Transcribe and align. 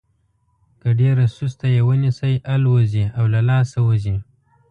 که 0.81 0.89
ډېره 0.99 1.25
سسته 1.37 1.65
یې 1.73 1.81
ونیسئ 1.87 2.33
الوزي 2.53 3.05
او 3.17 3.25
له 3.33 3.41
لاسه 3.49 3.77
وځي. 3.87 4.17